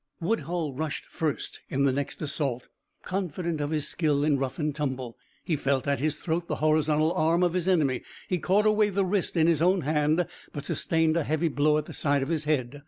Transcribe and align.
Woodhull 0.19 0.73
rushed 0.73 1.05
first 1.05 1.59
in 1.69 1.83
the 1.83 1.91
next 1.91 2.23
assault, 2.23 2.69
confident 3.03 3.61
of 3.61 3.69
his 3.69 3.87
skill 3.87 4.23
in 4.23 4.39
rough 4.39 4.57
and 4.57 4.73
tumble. 4.73 5.15
He 5.45 5.55
felt 5.55 5.87
at 5.87 5.99
his 5.99 6.15
throat 6.15 6.47
the 6.47 6.55
horizontal 6.55 7.13
arm 7.13 7.43
of 7.43 7.53
his 7.53 7.67
enemy. 7.67 8.01
He 8.27 8.39
caught 8.39 8.65
away 8.65 8.89
the 8.89 9.05
wrist 9.05 9.37
in 9.37 9.45
his 9.45 9.61
own 9.61 9.81
hand, 9.81 10.25
but 10.53 10.65
sustained 10.65 11.17
a 11.17 11.23
heavy 11.23 11.49
blow 11.49 11.77
at 11.77 11.85
the 11.85 11.93
side 11.93 12.23
of 12.23 12.29
his 12.29 12.45
head. 12.45 12.79